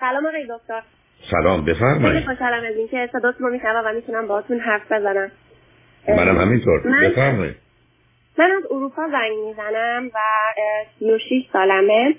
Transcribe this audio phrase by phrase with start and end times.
[0.00, 0.82] سلام آقای دکتر.
[1.30, 5.30] سلام خیلی بفرمایید خوشحالم از اینکه صداتون رو میشنوم و می‌تونم باهاتون حرف بزنم.
[6.08, 6.80] منم همینطور.
[6.86, 7.56] من- بفرمایید.
[8.38, 10.18] من از اروپا زنگ می‌زنم و
[10.58, 12.14] اه، 36 سالمه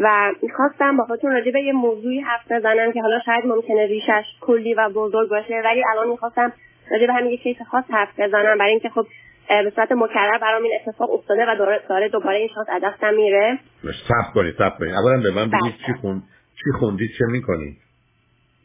[0.00, 4.74] و می‌خواستم باهاتون راجع به یه موضوعی حرف بزنم که حالا شاید ممکنه ریشش کلی
[4.74, 6.52] و بزرگ باشه ولی الان می‌خواستم
[6.90, 9.06] راجع به همین یه کیس خاص حرف بزنم برای اینکه خب
[9.48, 13.14] به صورت مکرر برام این اتفاق افتاده و داره, داره دوباره این شانس از دستم
[13.14, 13.58] میره.
[13.82, 14.94] سب کنید سب کنید.
[14.94, 15.86] اولا به من بگید بله.
[15.86, 16.22] چی خوند
[16.64, 17.76] چی خوندید چه می‌کنید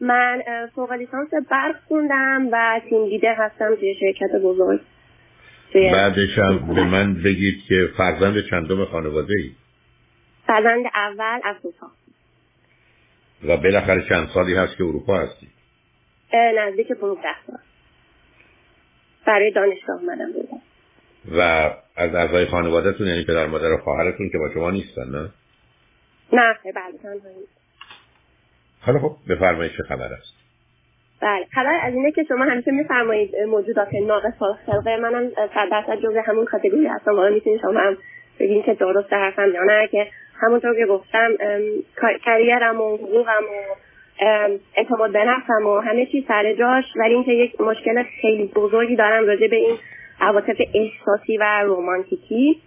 [0.02, 0.42] من
[0.76, 4.82] فوق لیسانس برق خوندم و تیم لیدر هستم توی شرکت بزرگ.
[5.74, 9.52] بعدش هم به من بگید که فرزند چندم خانواده ای
[10.48, 11.88] فرزند اول از دوتا
[13.44, 15.48] و بالاخره چند سالی هست که اروپا هستی؟
[16.34, 17.58] نزدیک 15 سال.
[19.26, 20.62] برای دانشگاه اومدم بودم.
[21.38, 21.42] و
[21.96, 25.30] از اعضای خانوادهتون یعنی پدر مادر و خواهرتون که با شما نیستن نه؟
[26.34, 27.48] نه بله تنهایی.
[28.82, 30.34] حالا خب بفرمایید چه خبر است.
[31.22, 36.22] بله خبر از اینه که شما همیشه میفرمایید موجودات ناقص الخلقه منم صد درصد جزء
[36.26, 37.16] همون کاتگوری هستم.
[37.16, 37.98] حالا می‌تونید شما هم
[38.40, 40.08] بگین که درست حرفم یا نه که
[40.42, 41.32] همونطور که گفتم
[42.26, 43.76] کریرم و حقوقم و
[44.76, 46.86] اعتماد به نفسم و همه چیز سر جاش.
[46.96, 49.78] ولی اینکه یک مشکل خیلی بزرگی دارم راجع به این
[50.22, 52.62] عواطف احساسی و رومانتیکی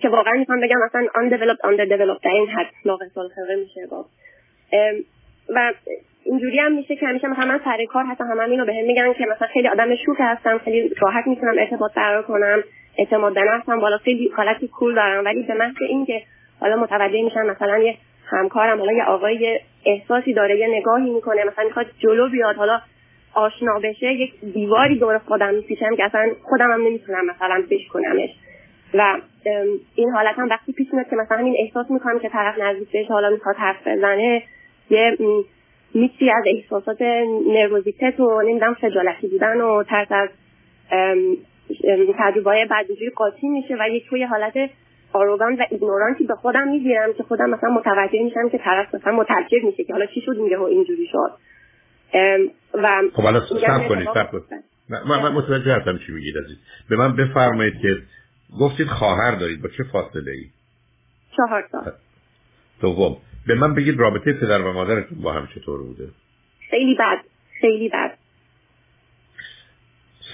[0.00, 4.04] که واقعا می‌خوام بگم مثلا undeveloped underdeveloped در این حد ناقص الخلقه میشه ام،
[5.48, 5.72] و
[6.24, 9.26] اینجوری هم میشه که همیشه مثلا من سر کار حتی همه اینو بهم میگن که
[9.26, 12.62] مثلا خیلی آدم شوک هستم خیلی راحت می‌تونم ارتباط برقرار کنم
[12.98, 15.24] اعتماد به نفسم بالا خیلی حالتی کول دارم.
[15.24, 16.22] ولی به محض اینکه
[16.60, 21.64] حالا متوجه میشن مثلا یه همکارم حالا یه آقای احساسی داره یه نگاهی می‌کنه مثلا
[21.64, 22.80] می‌خواد جلو بیاد حالا
[23.34, 28.30] آشنا بشه یک دیواری دور خودم میپیچم که اصلا خودم هم نمی‌تونم مثلا بشکنمش.
[28.94, 29.20] و
[29.94, 33.06] این حالت هم وقتی پیش میاد که مثلا همین احساس می‌کنم که طرف نزدیک بهش
[33.06, 34.42] حالا می‌خواد حرف بزنه
[34.90, 35.42] یه م،
[35.94, 37.02] میکسی از احساسات
[37.46, 40.28] نروزیتت و نمی‌دونم خجالتی بودن و ترس از
[42.18, 44.70] تجربه بعد اینجوری قاطی میشه و یک توی حالت
[45.12, 49.64] آروگان و ایگنورانتی به خودم می‌گیرم که خودم مثلا متوجه میشم که طرف مثلا متعجب
[49.64, 51.30] میشه که حالا چی شد اینجا اینجوری شد.
[52.74, 54.64] و خب حالا سب کنید سب کنید.
[54.88, 56.56] من متوجه هستم چی میگید عزیز.
[56.90, 57.96] به من بفرمایید که
[58.60, 60.44] گفتید خواهر دارید با چه فاصله ای
[61.36, 61.92] چهار سال
[62.80, 63.16] دوم
[63.46, 66.08] به من بگید رابطه پدر و مادرتون با هم چطور بوده؟
[66.70, 67.18] خیلی بد
[67.60, 68.18] خیلی بد.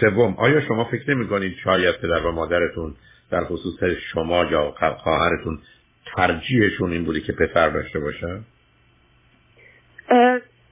[0.00, 2.94] سوم آیا شما فکر نمی کنید شاید پدر و مادرتون
[3.30, 5.58] در خصوص شما یا خواهرتون
[6.16, 8.40] ترجیحشون این بوده که پسر داشته باشن؟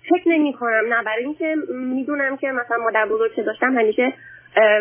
[0.02, 4.12] فکر نمی کنم نه برای اینکه می‌دونم که مثلا مادر بزرگ که داشتم همیشه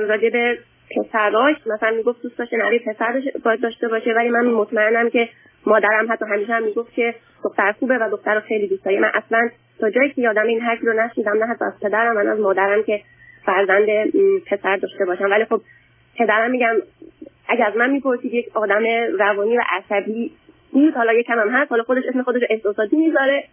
[0.10, 0.60] راجع به
[0.96, 5.30] پسراش مثلا می‌گفت دوست داشته نری پسر داشته- باید داشته باشه ولی من مطمئنم که
[5.66, 9.12] مادرم حتی همیشه هم می‌گفت که دختر خوبه و دختر رو خیلی دوست داری من
[9.14, 9.50] اصلا
[9.80, 12.84] تا جایی که یادم این حرفی رو نشیدم نه حتی از پدرم من از مادرم
[12.84, 13.02] که
[13.46, 13.88] فرزند
[14.46, 15.32] پسر داشته باشم.
[15.32, 15.62] ولی خب
[16.18, 16.76] پدرم میگم
[17.48, 18.84] اگر از من می‌پرسید یک آدم
[19.20, 20.32] روانی و عصبی
[20.72, 23.44] بود حالا یکم هم هست حالا خودش اسم خودش احساساتی می‌ذاره.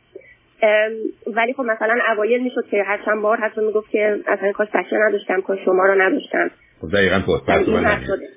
[1.27, 4.97] ولی خب مثلا اوایل می‌شد که هر چند بار حتی می‌گفت که اصلا کاش بچه
[4.97, 6.51] نداشتم کاش شما رو نداشتم.
[6.87, 8.05] خب دقیقا.
[8.07, 8.29] شده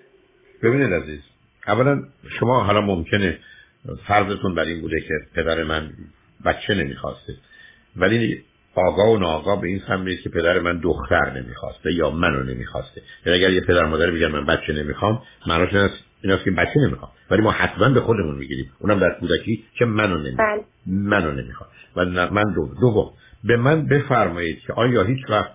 [0.64, 1.20] ببینید عزیز
[1.68, 2.04] اولا
[2.40, 3.40] شما حالا ممکنه
[4.08, 5.90] فرضتون بر این بوده که پدر من
[6.46, 7.34] بچه نمی‌خواسته
[7.96, 8.44] ولی
[8.76, 13.02] آگاه و ناآگاه به این سم که پدر من دختر نمی‌خواسته یا منو نمی‌خواسته.
[13.26, 15.74] یعنی اگر یه پدر مادر بگن من بچه نمی‌خوام معناش
[16.22, 17.12] این است که بچه نمی‌خوام.
[17.32, 18.72] ولی ما حتما به خودمون می‌گیریم.
[18.80, 20.58] اونم در کودکی که منو نمی‌خوام.
[20.58, 20.66] بله.
[20.88, 21.70] منو نمی‌خوام.
[21.96, 23.14] و من دو دوم
[23.44, 25.52] به من بفرمایید که آیا هیچ وقت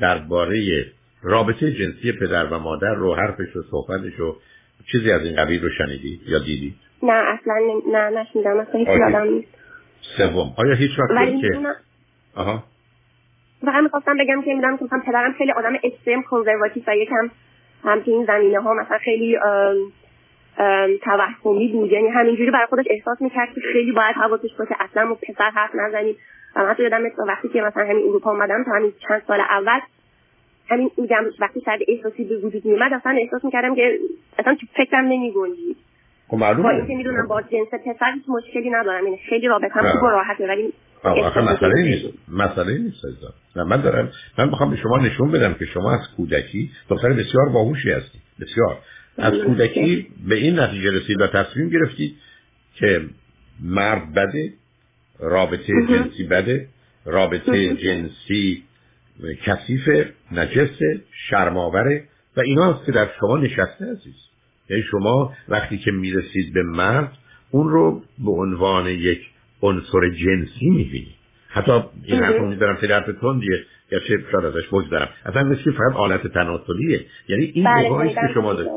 [0.00, 0.84] درباره
[1.26, 4.36] رابطه جنسی پدر و مادر رو حرفش و صحبتش و
[4.92, 7.54] چیزی از این قبیل رو شنیدی یا دیدی نه اصلا
[7.92, 8.88] نه نشنیدم اصلا هیچ.
[8.88, 9.48] یادم نیست.
[10.16, 10.54] سوم.
[10.56, 11.74] آیا هیچ وقت که می‌دونم
[12.36, 12.62] آها.
[13.60, 17.30] فقط می‌خواستم بگم که می‌دونم که مثلا پدرم خیلی آدم اکستریم کنزرواتیو و یکم
[17.84, 19.38] هم تو این زمینه ها مثلا خیلی
[21.04, 21.92] توهمی بود.
[21.92, 25.70] یعنی همینجوری برای خودش احساس می‌کرد که خیلی باید حواسش باشه اصلا ما پسر حرف
[25.74, 26.16] نزنیم.
[26.56, 29.80] و من حتی یادم وقتی که مثلا همین اروپا اومدم تا همین چند سال اول
[30.68, 33.98] همین میگم وقتی شاید احساسی به وجود میومد اصلا احساس می‌کردم که
[34.38, 35.76] اصلا تو فکرم نمیگنجید
[36.28, 39.04] خب با معلومه اینکه می‌دونم با جنس پسر هیچ مشکلی ندارم.
[39.04, 39.92] یعنی خیلی رابطم نه.
[39.92, 40.72] خوب راحته ولی
[41.02, 42.04] آخه مسئله نیست.
[42.28, 43.04] مسئله نیست.
[43.56, 47.48] نه من دارم من می‌خوام به شما نشون بدم که شما از کودکی دختر بسیار
[47.54, 48.18] باهوشی هستی.
[48.40, 48.78] بسیار.
[49.18, 52.16] از کودکی به این نتیجه رسید و تصمیم گرفتید
[52.74, 53.00] که
[53.64, 54.52] مرد بده
[55.18, 56.68] رابطه جنسی بده
[57.04, 58.62] رابطه جنسی
[59.44, 59.88] کثیف
[60.32, 60.78] نجس
[61.28, 62.04] شرماوره
[62.36, 64.14] و اینا هست که در شما نشسته عزیز.
[64.70, 67.12] یعنی شما وقتی که می‌رسید به مرد
[67.50, 69.20] اون رو به عنوان یک
[69.62, 71.16] عنصر جنسی می‌بینید
[71.48, 71.72] حتی
[72.04, 73.64] این حرف میدارم خیلی حرف تندیه.
[73.90, 73.98] چه
[74.32, 77.06] شاید ازش دارم اصلا مثل فقط آلت تناسلیه.
[77.28, 78.70] یعنی این بله که شما دارید.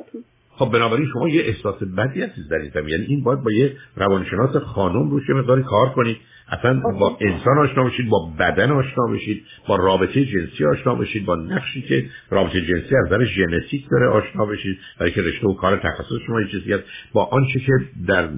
[0.59, 4.55] خب بنابراین شما یه احساس بدی هستید در این یعنی این باید با یه روانشناس
[4.55, 6.17] خانم روش مقداری کار کنید.
[6.51, 11.35] اصلا با انسان آشنا بشید با بدن آشنا بشید با رابطه جنسی آشنا بشید با
[11.35, 14.77] نقشی که رابطه جنسی از نظر ژنتیک داره آشنا بشید.
[14.99, 16.83] برای که رشته و کار تخصص شما چیزی هست.
[17.13, 17.73] با آنچه که
[18.07, 18.29] در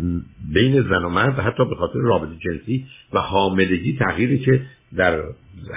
[0.53, 4.61] بین زن و مرد حتی به خاطر رابطه جنسی و حاملگی تغییری که
[4.97, 5.23] در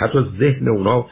[0.00, 1.06] حتی ذهن اونا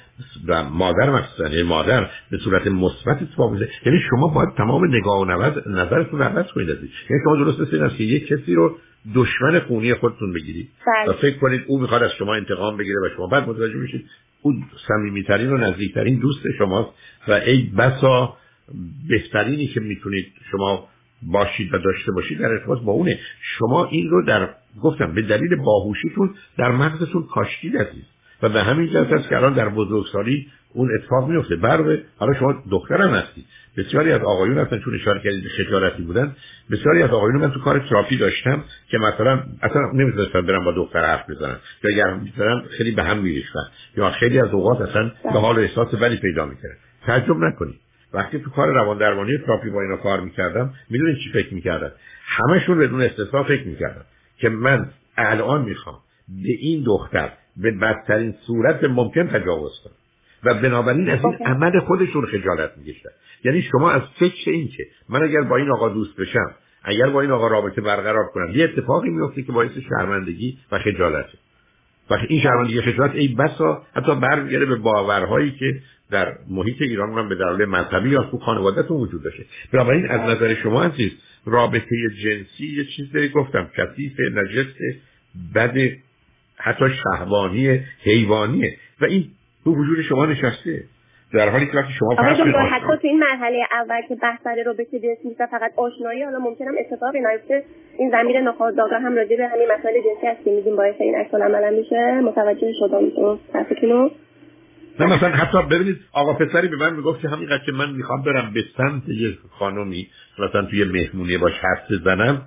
[0.49, 3.55] و مادر مخصوصا یعنی مادر به صورت مثبت اتفاق
[3.87, 5.25] یعنی شما باید تمام نگاه و
[5.67, 8.77] نظرتون عوض کنید یعنی شما درست است که یک کسی رو
[9.15, 10.69] دشمن خونی خودتون بگیرید.
[10.87, 11.15] بله.
[11.15, 14.07] و فکر کنید او می‌خواد از شما انتقام بگیره و شما بعد متوجه میشید
[14.43, 14.53] او
[14.89, 16.91] صمیمیترین و نزدیکترین دوست شماست.
[17.29, 18.37] و ای بسا
[19.09, 20.89] بهترینی که می‌تونید شما
[21.23, 23.19] باشید و داشته باشید در ارتباط با اونه.
[23.41, 24.49] شما این رو در
[24.83, 28.05] گفتم به دلیل باهوشیتون در مغزتون کاشتی دادید
[28.43, 32.63] و به همین جهت است که الان در بزرگسالی اون اتفاق میفته برای حالا شما
[32.71, 33.45] دخترم هستید.
[33.77, 36.37] بسیاری از آقایون هستن چون اشاره کردید خجالتی بودن.
[36.71, 41.05] بسیاری از آقایون من تو کار تراپی داشتم که مثلا اصلا نمی‌تونستن برم با دختر
[41.05, 43.65] حرف بزنن یا اگر می‌تونن خیلی به هم میریختن.
[43.97, 46.77] یا خیلی از اوقات اصلا به حال احساس بدی پیدا می‌کردن.
[47.07, 47.81] تعجب نکنید.
[48.15, 51.93] وقتی تو کار روان درمانی تراپی با اینا کار می‌کردم می‌دونید چی فکر می‌کردن
[52.25, 54.05] همشون بدون استثنا فکر می‌کردن
[54.39, 55.99] که من الان می‌خوام
[56.29, 59.95] به این دختر به بدترین صورت ممکن تجاوز کنم.
[60.45, 63.11] و بنابراین از این عمل خودشون خجالت میگشتن
[63.45, 66.55] یعنی شما از فکر این که من اگر با این آقا دوست بشم
[66.85, 71.39] اگر با این آقا رابطه برقرار کنم یه اتفاقی میفته که باعث شرمندگی و خجالته
[72.11, 75.81] و این شرمندگی خجالت ای بسا حتی برمیگرده به باورهایی که
[76.13, 79.45] در محیط ایران هم به دلیل مذهبی یا تو خانوادهتون وجود داشته.
[79.73, 81.13] بنابراین از نظر شما عزیز
[81.47, 84.75] رابطه جنسی یه چیزی گفتم کثیف نجس
[85.55, 85.77] بد
[86.57, 88.77] حتی شهوانی حیوانیه.
[89.01, 89.25] و این
[89.65, 90.85] تو وجود شما نشسته.
[91.35, 94.99] در حالی که وقتی شما فرض حتی تو این مرحله اول که بحث سر رابطه
[94.99, 97.65] جنسی نیست فقط آشنایی حالا ممکنم اتفاقی نیفته.
[97.99, 101.35] این زمیر ناخودآگاه هم راجع به همین مسائل جنسی هست که میگیم باعث این عکس
[101.35, 102.21] عمل میشه.
[102.21, 104.11] متوجه شدم تو حرفتونو
[105.01, 108.53] نه مثلا حتی ببینید آقا پسری به من می‌گفت که همینقدر که من می‌خوام برم
[108.53, 110.09] به سمت یه خانمی
[110.39, 112.43] مثلا توی مهمونی باش حرف بزنم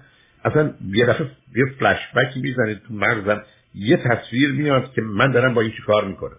[0.45, 3.41] اصلا یه دفعه یه فلش بک می‌زنه تو مغزم
[3.75, 6.37] یه تصویر میاد که من دارم با این چی کار می‌کنم.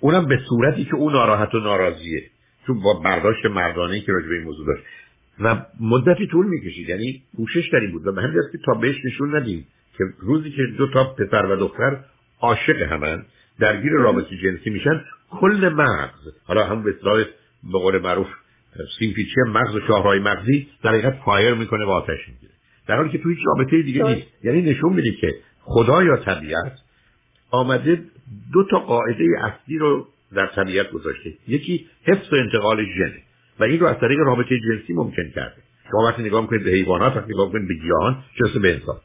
[0.00, 2.22] اونم به صورتی که اون ناراحت و ناراضیه.
[2.66, 4.82] چون با برداشت مردانه که راجع به این موضوع داشت.
[5.40, 8.06] و مدتی طول می‌کشید یعنی کوشش در این بود.
[8.06, 9.66] و به همین که تا بهش نشون ندیم
[9.98, 11.98] که روزی که دو تا پسر و دختر
[12.40, 13.24] عاشق همن
[13.60, 15.04] درگیر رابطه جنسی میشن.
[15.30, 16.34] کل مغز.
[16.44, 17.24] حالا هم به اصطلاح
[17.72, 18.26] به قول معروف
[18.98, 22.52] سیمپیچی مغز و شاهرای مغزی در حقیقت فایر می‌کنه و آتش می‌گیره.
[22.88, 24.26] در حالی که توی هیچ رابطه دیگه نیست.
[24.44, 26.78] یعنی نشون میده که خدا یا طبیعت
[27.50, 28.02] آمده
[28.52, 31.32] دو تا قاعده اصلی رو در طبیعت گذاشته.
[31.48, 33.22] یکی حفظ و انتقال ژنه
[33.60, 35.56] و این رو از طریق رابطه جنسی ممکن کرده.
[35.90, 38.96] شما وقتی نگاه می‌کنید به حیوانات وقتی نگاه می‌کنید به گیاهان چه به انسان؟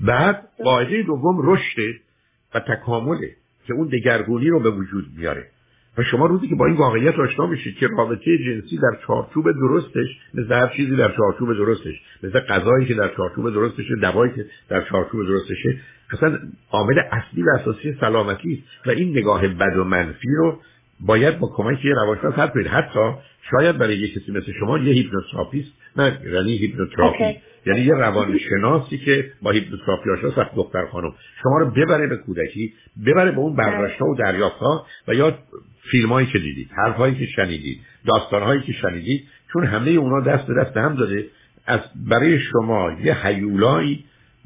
[0.00, 2.05] بعد قاعده دوم رشد
[2.54, 3.30] و تکامله
[3.66, 5.46] که اون دگرگونی رو به وجود میاره.
[5.98, 10.06] و شما روزی که با این واقعیت آشنا میشید که رابطه جنسی در چارچوب درستش
[10.34, 14.82] مثل هر چیزی در چارچوب درستش مثل غذایی که در چارچوب درستشه دوایی که در
[14.90, 15.80] چارچوب درستشه
[16.12, 16.38] اصلا
[16.70, 18.86] عامل اصلی و اساسی سلامتی است.
[18.86, 20.60] و این نگاه بد و منفی رو
[21.00, 23.10] باید با کمک یه روانشناس حل کنید حتی
[23.50, 27.38] شاید برای یه کسی مثل شما یه هیپنوتراپیست نه یعنی هیپنوتراپی.
[27.66, 31.14] یعنی یه روانشناسی که با هیپنوتراپی آشناست دختر خانم.
[31.42, 32.72] شما رو ببره به کودکی
[33.06, 35.38] ببره به اون برداشت و دریافت ها و یا
[35.90, 40.46] فیلم هایی که دیدید حرف که شنیدید داستان هایی که شنیدید چون همه اونا دست
[40.46, 41.26] به دست هم داده
[41.66, 44.04] از برای شما یه حیولایی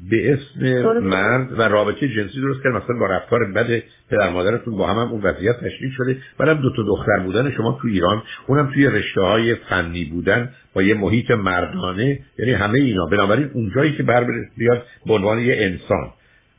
[0.09, 4.87] به اسم مرد و رابطه جنسی درست کرد مثلا با رفتار بد پدر مادرتون با
[4.87, 6.17] هم, هم اون وضعیت تشکیل شده.
[6.37, 10.81] بعدم دو تا دختر بودن شما تو ایران اونم توی رشته های فنی بودن با
[10.83, 12.19] یه محیط مردانه.
[12.39, 13.05] یعنی همه اینا.
[13.05, 14.27] بنابراین اونجایی که بر
[14.57, 16.11] بیاد به عنوان یه انسان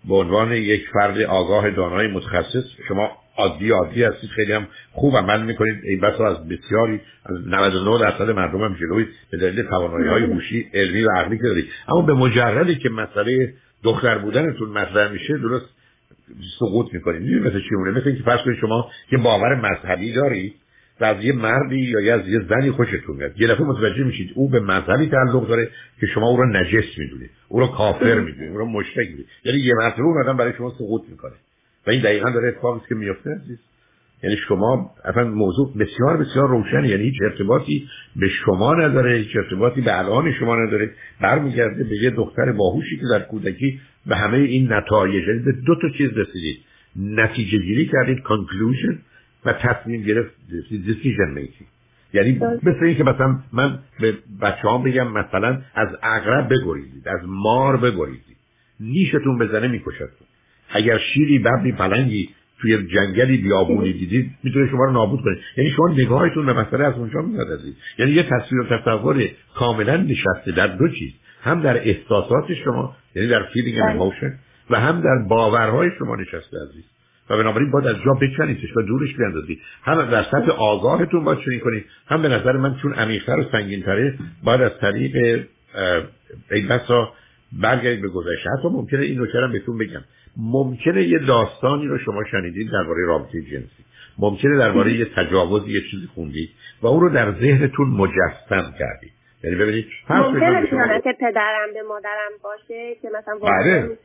[0.08, 4.30] به عنوان یک فرد آگاه دانای متخصص شما عادی عادی هستید.
[4.30, 5.84] خیلی هم خوب عمل می‌کنید.
[5.84, 10.70] این بسا از بسیاری از 99 درصد مردم هم جلوی به دلیل توانایی های هوشی
[10.74, 11.68] علمی و عقلی که دارید.
[11.88, 15.66] اما به مجردی که مسئله دختر بودنتون مطرح میشه درست
[16.58, 17.22] سقوط می‌کنید.
[17.22, 20.54] می‌دونید مثل چی مونه مثل اینکه فرض کنید شما یه باور مذهبی دارید
[21.00, 23.40] و از یه مردی یا از یه زنی خوشتون میاد.
[23.40, 25.68] یه دفعه متوجه میشید او به مذهبی تعلق داره
[26.00, 27.30] که شما او رو نجس می‌دونید.
[27.48, 28.50] او رو کافر می‌دونید.
[28.50, 29.26] او رو مشرک می‌دونید.
[29.44, 31.34] یعنی یه مرتبه اون برای شما سقوط می‌کنه.
[31.86, 33.58] و این دقیقا داره اتفاقی که میفته عزیز.
[34.22, 39.80] یعنی شما اصلا موضوع بسیار بسیار روشن یعنی هیچ ارتباطی به شما نداره هیچ ارتباطی
[39.80, 40.90] به الان شما نداره.
[41.20, 45.74] برمیگرده به یه دختر باهوشی که در کودکی به همه این نتایج یعنی به دو
[45.82, 46.58] تا چیز رسیدید.
[46.96, 48.94] نتیجه گیری کردید conclusion
[49.44, 50.30] و تصمیم گرفت
[50.70, 51.66] decision making.
[52.14, 57.20] یعنی مثل این که مثلا من به بچه هم بگم مثلا از اغرب بگریزید از
[57.26, 58.36] مار بگریزید.
[58.80, 60.26] نیشتون بزنه میکشتون.
[60.72, 62.28] اگر شیری ببری پلنگی
[62.60, 66.94] توی جنگلی بیابونی دیدید می‌تونه شما رو نابود کنه یعنی شما نگاهتون به مسئله از
[66.94, 67.46] اونجا میاد
[67.98, 71.12] یعنی یه تصویر و تصور کاملا نشسته در دو چیز.
[71.42, 74.12] هم در احساسات شما یعنی در feeling و
[74.70, 76.84] و هم در باورهای شما نشسته عزیز.
[77.30, 81.60] و بنابراین باید از جا بکنیدش و دورش بیندازید هم در سطح آگاهتون باید چنین
[81.60, 85.44] کنید هم به نظر من چون عمیقتر و سنگینتره باید از طریق
[86.50, 87.12] ای بسا
[87.60, 88.50] برگردید به گذشته.
[88.58, 90.00] حتی ممکنه این نکرم بهتون بگم.
[90.36, 93.84] ممکنه یه داستانی رو شما شنیدید درباره رابطه جنسی.
[94.18, 96.50] ممکنه درباره یه تجاوز یه چیزی خوندید
[96.82, 99.12] و اون رو در ذهنتون مجسم کردید.
[99.44, 103.98] یعنی ببینید ممکنه که پدرم به مادرم باشه که مثلا بله.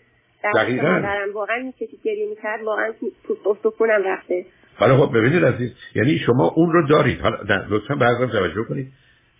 [0.56, 0.88] دقیقا.
[0.88, 4.46] دارم واقعا کسی گریه می‌کرد واقعا پوست استخونم رفته.
[4.76, 7.22] حالا خب ببینید عزیز یعنی شما اون رو دارید.
[7.22, 7.38] حالا
[7.70, 8.92] لطفا بعضا توجه کنید.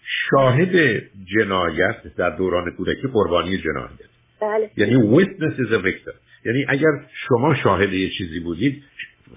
[0.08, 3.90] شاهد جنایت در دوران کودکی قربانی جنایت.
[4.42, 4.70] بله.
[4.78, 6.16] یعنی witness is a victim.
[6.46, 8.84] یعنی اگر شما شاهد یه چیزی بودید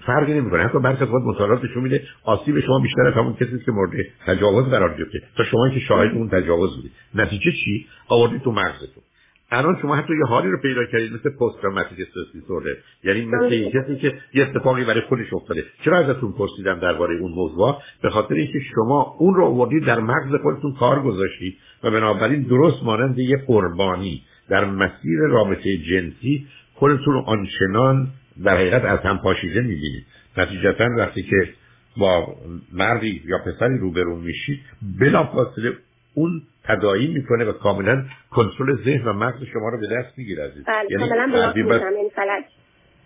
[0.05, 0.63] فرقی نمی‌کنه.
[0.63, 3.91] حتی برخی از مطالعات نشون میده آسیب شما بیشتر از همون کسی که مورد
[4.25, 5.21] تجاوز قرار گرفته.
[5.37, 6.91] تا شما که شاهد اون تجاوز بودید.
[7.15, 9.03] نتیجه چی؟ آوردید تو مغزتون.
[9.51, 12.75] الان شما حتی یه حالی رو پیدا کردید مثل پست تروماتیک استرس دیسوردر.
[13.03, 15.65] یعنی مثل این کسی که یه اتفاقی برای خودش افتاده.
[15.85, 20.41] چرا ازتون پرسیدم درباره اون موضوع؟ به خاطر اینکه شما اون رو آوردید در مغز
[20.41, 24.23] خودتون کار گذاشتید و بنابراین درست مانند یه قربانی.
[24.49, 28.07] در مسیر رابطه جنسی خودتون رو آنچنان
[28.43, 30.05] در حقیقت از هم پاشیده می‌بینید.
[30.37, 31.49] نتیجتا وقتی که
[31.97, 32.35] با
[32.73, 34.59] مردی یا پسری روبرو میشید
[34.99, 35.73] بلافاصله
[36.13, 40.63] اون تدایی می‌کنه و کاملا کنترل ذهن و مغز شما رو به دست می‌گیره عزیز.
[40.67, 42.43] بله یعنی کاملا یعنی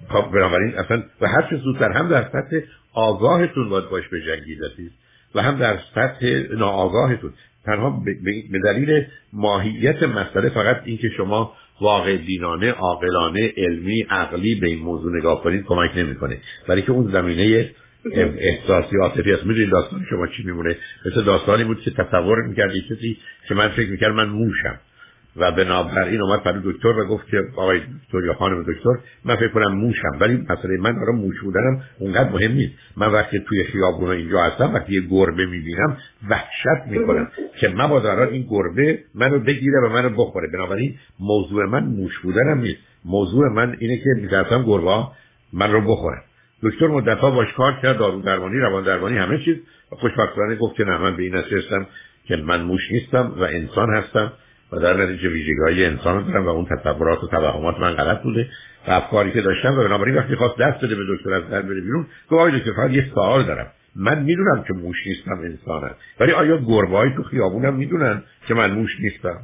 [0.09, 2.59] خب بنابراین اصلا و هر چه زودتر هم در سطح
[2.93, 4.91] آگاهتون باید باش به جنگید عزیز.
[5.35, 7.33] و هم در سطح ناآگاهتون.
[7.65, 8.03] تنها
[8.51, 15.17] به دلیل ماهیت مسئله فقط اینکه شما واقع دینانه عاقلانه علمی عقلی به این موضوع
[15.17, 16.37] نگاه کنید کمک نمی‌کنه.
[16.67, 17.69] ولی که اون زمینه
[18.13, 19.45] احساسی عاطفی است.
[19.45, 23.89] می‌دونید داستان شما چی میمونه؟ مثل داستانی بود که تصور می‌کردی کسی که من فکر
[23.89, 24.79] می‌کرد من موشم.
[25.37, 28.95] و بنابراین اومد برای دکتر و گفت که آقای دکتر یا خانم دکتر
[29.25, 30.17] من فکر کنم موشم.
[30.19, 32.73] ولی مسئله من برای موش بودنم اونقدر مهم نیست.
[32.97, 35.97] من وقتی توی خیابون اینجا هستم وقتی یه گربه می‌بینم
[36.29, 37.27] وحشت می‌کنم
[37.59, 40.47] که مبادا این گربه منو بگیره و منو بخوره.
[40.53, 42.79] بنابراین موضوع من موش بودنم نیست.
[43.05, 45.07] موضوع من اینه که میترسم گربه
[45.53, 46.21] من رو بخورن.
[46.63, 49.57] دکتر مدتها باش کار کرد دارو درمانی روان درمانی همه چیز.
[49.91, 51.87] و خوشبختانه گفت که نه من به این هستم
[52.27, 54.33] که من موش نیستم و انسان هستم
[54.71, 58.49] و در نتیجه ویژگی های انسان دارم و اون تصورات و توهمات من غلط بوده
[58.87, 61.81] و افکاری که داشتم و بنابراین وقتی خواست دست بده به دکتر از در بره
[61.81, 63.67] بیرون گفت آقای دکتر فقط یه سوال دارم.
[63.95, 65.95] من می‌دونم که موش نیستم انسانم.
[66.19, 69.39] ولی آیا گربه تو خیابونم می‌دونن که من موش نیستم؟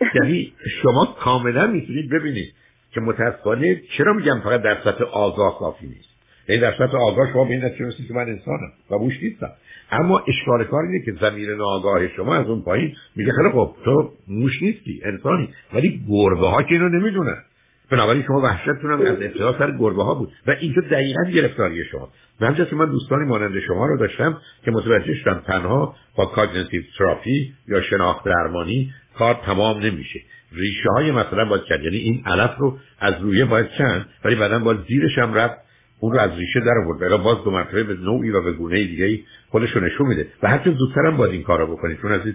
[0.16, 2.54] یعنی شما کاملا می‌تونید ببینید
[2.92, 6.13] که متاسفانه چرا میگم فقط در سطح آگاه کافی نیست؟
[6.48, 9.50] این در سطح آگاه شما به این نتیجه که من انسانم و موش نیستم.
[9.90, 14.12] اما اشکال کار اینه که زمیر ناآگاه شما از اون پایین میگه خیلی خب تو
[14.28, 17.42] موش نیستی انسانی ولی گربه ها که اینو نمی‌دونن.
[17.90, 22.08] بنابراین شما وحشتتون هم از ابتدا سر گربه ها بود و اینجا دقیقا گرفتاری شما.
[22.40, 27.52] و که من دوستانی مانند شما رو داشتم که متوجه شدم تنها با cognitive therapy
[27.68, 30.20] یا شناخت درمانی کار تمام نمیشه.
[30.52, 31.84] ریشه های مثلا باید کرد.
[31.84, 35.63] یعنی این علف رو از رویه باید چید ولی بعدا باید زیرش هم رفت
[36.04, 37.00] اون رو از ریشه در آورد.
[37.00, 39.20] برای باز دو مرتبه به نوعی و به گونه دیگه
[39.50, 40.26] خودش رو نشون میده.
[40.42, 42.34] و هرچه زودتر هم باید این کارو بکنید چون از این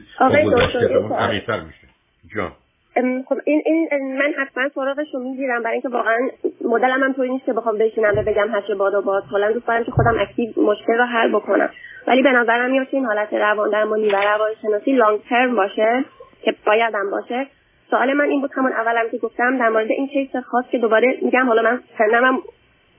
[1.19, 1.87] عمیق‌تر میشه.
[2.35, 2.51] جان.
[3.25, 5.63] خب این, این من حتما سراغش رو می‌گیرم.
[5.63, 6.17] برای اینکه واقعا
[6.65, 9.23] مدلم هم طوری نیست که بخوام بشینم و بگم هر باد و باد.
[9.23, 11.69] حالا دوست دارم که خودم اکتیو مشکل رو حل بکنم.
[12.07, 16.05] ولی به نظرم میاد این حالت روان درمانی و روانشناسی لانگ ترم باشه
[16.41, 17.47] که بایدم باشه.
[17.89, 21.17] سوال من این بود همون اولم که گفتم در مورد این کیس خاص که دوباره
[21.21, 22.39] میگم حالا من سنم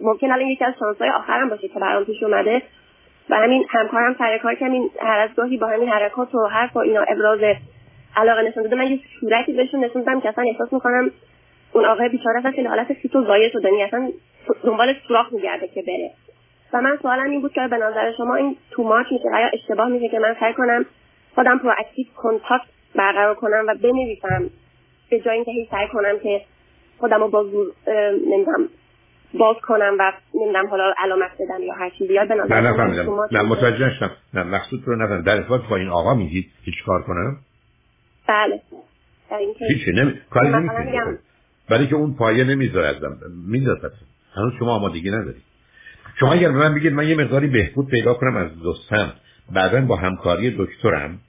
[0.01, 2.63] ممکن الان یکی از شانسهای آخرم باشه که برام پیش اومده.
[3.31, 6.77] و همین همکارم سر کار که همین هر از گاهی با همین حرکات و حرف
[6.77, 7.41] و اینا ابراز
[8.17, 11.11] علاقه نشون داده من یه صورتی بهشون نشون دادم که اصلا احساس می‌کنم
[11.73, 14.13] اون آقای بیچاره اصلا حالت فیتو زایه شده یعنی اصلا
[14.63, 16.11] دنبال سوراخ میگرده که بره.
[16.73, 19.89] و من سوالم این بود که به نظر شما این تو مارچ میشه یا اشتباه
[19.89, 20.87] میشه که من سعی کنم
[21.35, 24.51] خودم پرواکتیو کنتاکت برقرار کنم و بنویسم
[25.11, 26.41] به جای اینکه هی سعی کنم که
[26.99, 27.67] خودم رو با زور
[28.27, 28.69] نمی‌دونم
[29.35, 32.13] باز کنم و نمی‌دونم حالا علامت بدم یا هر چیزی.
[32.13, 34.11] یا به نظر نه نه نه متوجه نشدم.
[34.35, 35.23] نه مقصود رو نفهمیدم.
[35.23, 37.37] در ارتباط با این آقا میگید هیچ کار کنم؟
[38.29, 38.61] بله.
[39.69, 40.15] هیچی نمی...
[40.31, 41.19] کاری نمی‌کنید
[41.71, 42.97] برای که اون پایه نمی‌ذارد
[43.47, 43.93] می‌ذارد
[44.37, 45.43] هنوز شما آمادگی ندارید
[46.21, 49.13] شما اگر به من بگید من یه مقداری بهبود پیدا کنم از دوستم
[49.53, 51.21] بعدا با همکاری دکترم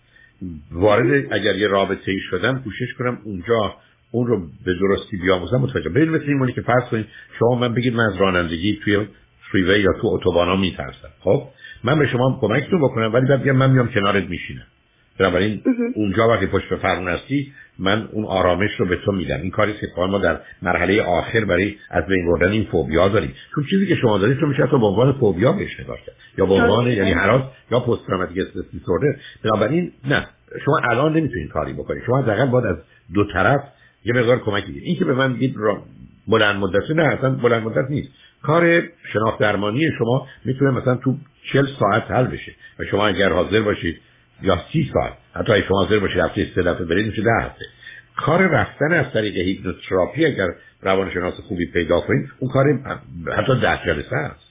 [0.72, 3.76] وارد اگر یه رابطه ای شدم کوشش کنم اونجا
[4.12, 5.90] اون رو به درستی بیاموزم متوجه.
[5.90, 7.06] برید مثل این که فرض کنید
[7.40, 9.08] شما من بگید من از رانندگی توی
[9.52, 11.10] فریوی یا تو اتوبانا میترسم.
[11.20, 11.44] خب؟
[11.84, 14.66] من به شما کمکتون بکنم ولی بعد من میام کنارت میشینم.
[15.20, 15.62] بنابراین
[15.96, 19.42] اونجا وقتی پشت به فرمون هستی من اون آرامش رو به تو میدم.
[19.42, 23.34] این کاری که ما در مرحله آخر برای از بین بردن این فوبیا داریم.
[23.56, 26.16] چون چیزی که شما دارید تو میشه تو به عنوان فوبیا بهش نگاه کرد.
[26.38, 27.42] یا به عنوان یعنی هراس
[27.72, 29.20] یا پست تروماتیک استرس دیسوردر.
[29.44, 30.28] بنابراین نه.
[30.66, 32.04] شما الان نمی‌تونید کاری بکنید.
[32.06, 32.78] شما حداقل باید از
[33.14, 33.62] دو طرف
[34.06, 35.56] یه مقدار کمک بگیرید این که به من میگید
[36.28, 38.10] بلند مدت نه اصلا بلند مدت نیست.
[38.42, 41.18] کار شناخت درمانی شما می‌تونه مثلا تو
[41.54, 42.52] 40 ساعت حل بشه.
[42.80, 44.00] و شما اگر حاضر باشید
[44.42, 47.66] یا سی ساعت حتی اگه شما حاضر باشید هفته سه دفعه برید میشه ده هفته.
[48.16, 50.48] کار رفتن از طریق هیپنوتراپی اگر
[50.82, 52.66] روانشناس خوبی پیدا کنید اون کار
[53.38, 54.51] حتی ده جلسه است.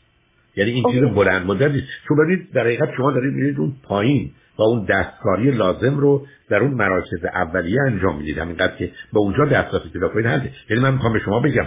[0.56, 1.86] یعنی این چیز بلند مدت نیست.
[2.08, 6.74] چون در حقیقت شما دارید میرید اون پایین و اون دستکاری لازم رو در اون
[6.74, 8.38] مراکز اولیه انجام می‌دید.
[8.38, 10.26] همینقدر که به اونجا دسترسی پیدا کنید.
[10.26, 11.66] هنده یعنی من می‌خوام به شما بگم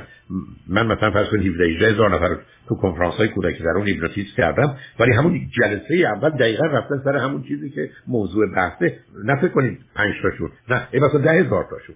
[0.67, 2.37] من مثلا فرض کنید 17 هزار نفر
[2.67, 7.17] تو کنفرانس های کودکی در اون هیپنوتیزم کردم ولی همون جلسه اول دقیقا رفتن سر
[7.17, 8.97] همون چیزی که موضوع بحثه.
[9.25, 11.95] نه فکر کنید 5 تاشون نه ای مثلا 10 هزار تاشون.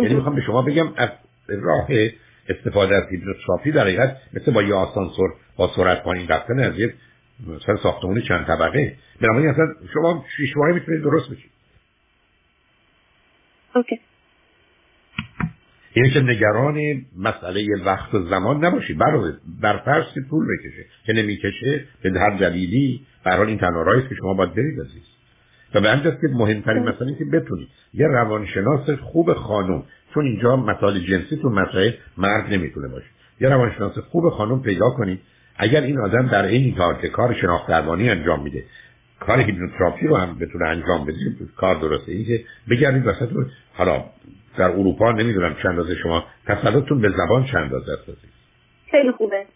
[0.00, 1.08] یعنی می‌خوام به شما بگم از
[1.48, 1.88] راه
[2.48, 6.92] استفاده از هیپنوتراپی در حقیقت مثل با یه آسانسور با سرعت پایین رفتن از یک
[7.46, 8.96] مثلا ساختمون چند طبقه.
[9.20, 11.50] بنابراین اصلا شما شیش ماهی می‌تونید درست بشید
[13.74, 14.00] اوکی.
[15.96, 16.78] یعنی که نگران
[17.18, 18.98] مسئله وقت و زمان نباشید.
[18.98, 24.14] برای بر فرض که طول بکشه که نمی‌کشه به هر دلیلی برای این تنها که
[24.14, 25.02] شما باید برید عزیز.
[25.74, 27.68] و به همجاست که مهمترین مسئله که بتونید.
[27.94, 29.82] یه روانشناس خوب خانم
[30.14, 33.06] چون اینجا مسائل جنسی تو مسئله مرد نمی‌تونه باشه.
[33.40, 35.20] یه روانشناس خوب خانم پیدا کنید.
[35.56, 38.64] اگر این آدم در این کار که کار شناخت درمانی انجام میده
[39.20, 41.16] کار هیپنوتراپی رو هم بتونه انجام بده
[41.56, 42.12] کار درسته.
[42.12, 43.28] این که بگردید وسط
[43.74, 44.04] حالا
[44.56, 48.18] در اروپا نمی‌دونم چند اندازه شما تسلطتون به زبان چند اندازه است.
[48.90, 49.46] خیلی خوبه.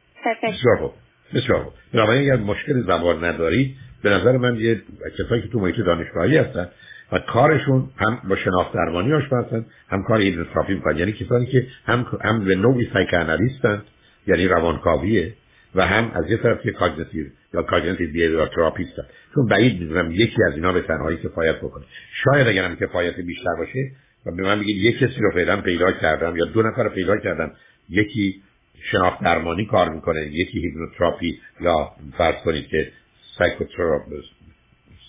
[0.42, 0.92] بسیار خوب.
[1.34, 1.72] بسیار خوب.
[1.94, 4.82] بنابراین اگر مشکل زبان ندارید به نظر من یه
[5.18, 6.68] کسایی که تو محیط دانشگاهی هستن
[7.12, 10.96] و کارشون هم با شناخت درمانی آشنا هستن هم کار هیپنوتراپی می‌کنن.
[10.96, 13.82] یعنی کسانی که هم هم به نوعی psychoanalyst ن
[14.26, 15.34] یعنی روانکاویه.
[15.76, 18.94] و هم از یه طرف که cognitive یا cognitive behavior therapist
[19.34, 21.84] چون بعید می‌دونم یکی از اینا به تنهایی کفایت بکنه.
[22.24, 23.90] شاید اگرم کفایت بیشتر باشه
[24.26, 27.16] و به من بگید یک کسی رو فعلا پیدا کردم یا دو نفر رو پیدا
[27.16, 27.50] کردم
[27.90, 28.42] یکی
[28.82, 32.92] شناخت درمانی کار می‌کنه یکی هیپنوتراپی یا فرض کنید که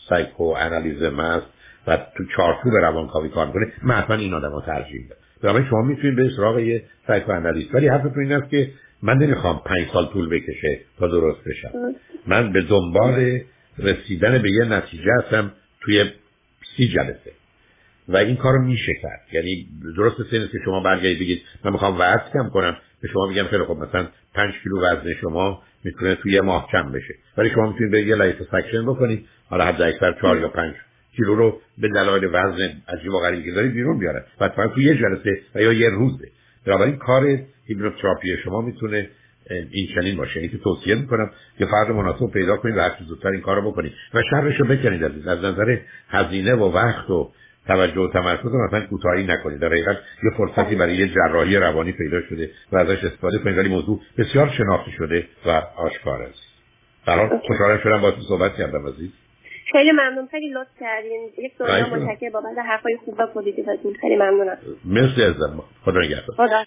[0.10, 1.46] psychoanalysm است
[1.88, 5.66] و تو چارچوب روانکاوی کار می‌کنه من حتما این آدم رو ترجیح میدم.
[5.70, 8.72] شما می‌تونید به سراغ یه psychoanalyst ولی حرفتون این است که
[9.04, 11.72] من نمی‌خوام پنج سال طول بکشه تا درست بشم.
[12.28, 13.40] من به دنبال
[13.80, 16.06] رسیدن به یه نتیجه هستم توی
[16.78, 17.32] سی جلسه.
[18.08, 19.22] و این کارو میشه کرد.
[19.32, 22.78] یعنی درست عین اینه که شما برگردید بگید من می‌خوام وزن کم کنم.
[23.02, 26.92] به شما میگم خیلی خب مثلا پنج کیلو وزن شما می‌تونه توی یه ماه کم
[26.92, 27.16] بشه.
[27.38, 29.28] ولی شما می‌تونید به یه liposuction بکنید.
[29.50, 30.74] حالا حد اکثر چهار یا پنج
[31.16, 34.26] کیلو رو به دلایل وزن عجیب و غریبی که دارید بیرون بیاره.
[34.40, 36.28] و توی یه جلسه و یا یه روزه.
[36.68, 39.10] بنابراین کار هیپنوتراپی شما می‌تونه
[39.50, 40.40] این چنین باشه.
[40.40, 44.22] اینکه توصیه می‌کنم که فرد مناسب پیدا کنید و هر زودتر این کارو بکنید و
[44.32, 45.78] شرش رو بکنید از از نظر
[46.10, 47.32] هزینه و وقت و
[47.68, 49.60] توجه و تمرکز مثلا کوتاهی نکنید.
[49.60, 53.70] در حقیقت یه فرصتی برای یه جراحی روانی پیدا شده و ازش استفاده کنید ولی
[53.70, 56.42] موضوع بسیار شناخته شده و آشکار است.
[57.06, 59.12] برای خوشحال شدم با تو صحبت کردم عزیز.
[59.72, 60.28] خیلی ممنون.
[60.32, 61.30] خیلی لطف کردین.
[61.38, 62.32] یک دنیا متشکرم.
[62.32, 64.58] بابت حرفای خوب و positive تون خیلی ممنونم.
[64.86, 65.64] مرسی عزیزم.
[65.86, 66.66] خدا نگهدار.